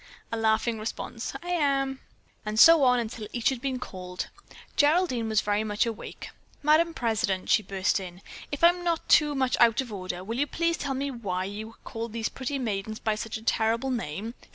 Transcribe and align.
A 0.31 0.35
laughing 0.35 0.79
response: 0.79 1.35
"I 1.43 1.49
am!" 1.49 1.99
And 2.43 2.59
so 2.59 2.81
on 2.85 2.97
until 2.99 3.27
each 3.33 3.49
had 3.49 3.61
been 3.61 3.77
called. 3.77 4.29
Geraldine 4.75 5.29
was 5.29 5.41
very 5.41 5.63
much 5.63 5.85
awake. 5.85 6.31
"Madame 6.63 6.95
President," 6.95 7.51
she 7.51 7.61
burst 7.61 7.99
in, 7.99 8.23
"if 8.51 8.63
I'm 8.63 8.83
not 8.83 9.07
too 9.07 9.35
much 9.35 9.55
out 9.59 9.79
of 9.79 9.93
order, 9.93 10.23
will 10.23 10.39
you 10.39 10.47
please 10.47 10.75
tell 10.77 10.95
me 10.95 11.11
why 11.11 11.43
you 11.45 11.75
call 11.83 12.07
these 12.09 12.29
pretty 12.29 12.57
maidens 12.57 12.97
by 12.97 13.13
such 13.13 13.37
a 13.37 13.43
terrible 13.43 13.91
name? 13.91 14.33